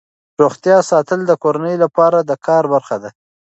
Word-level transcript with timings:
روغتیا 0.41 0.77
ساتل 0.91 1.19
د 1.25 1.31
کورنۍ 1.43 1.75
د 1.79 1.83
پلار 1.93 2.13
د 2.29 2.31
کار 2.45 2.63
برخه 2.73 2.95
ده. 3.03 3.09